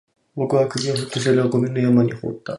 [0.35, 2.49] 僕は首を振って、それをゴミの山に放った